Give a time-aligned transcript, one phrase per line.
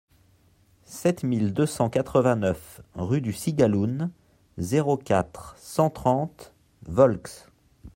[0.87, 4.09] sept mille deux cent quatre-vingt-neuf rue du Cigaloun,
[4.57, 6.55] zéro quatre, cent trente
[6.87, 7.45] Volx